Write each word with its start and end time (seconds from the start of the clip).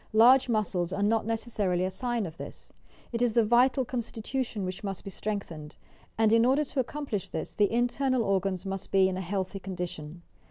Large 0.13 0.49
muscles 0.49 0.91
are 0.91 1.03
not 1.03 1.27
necessarily 1.27 1.85
a 1.85 1.91
sign 1.91 2.25
of 2.25 2.37
this. 2.37 2.71
It 3.11 3.21
is 3.21 3.33
the 3.35 3.43
vital 3.45 3.85
constitution 3.85 4.65
which 4.65 4.83
must 4.83 5.03
be 5.03 5.11
strengthened, 5.11 5.75
and, 6.17 6.33
in 6.33 6.43
order 6.43 6.63
to 6.63 6.79
accomplish 6.79 7.29
this, 7.29 7.53
the 7.53 7.71
internal 7.71 8.23
organs 8.23 8.65
must 8.65 8.89
be 8.89 9.07
in 9.07 9.15
a 9.15 9.21
healthy 9.21 9.59
condition. 9.59 10.23